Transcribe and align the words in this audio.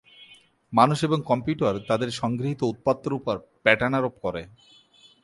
মানুষ 0.73 0.99
এবং 1.03 1.19
কম্পিউটার 1.25 1.75
তাদের 1.87 2.09
সংগৃহীত 2.11 2.61
উপাত্তের 2.63 3.13
উপর 3.13 3.35
প্যাটার্ন 3.63 3.93
আরোপ 3.93 4.15
করে। 4.21 4.41